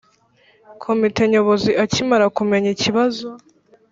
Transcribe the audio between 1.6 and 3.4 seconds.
Akimara kumenya ikibazo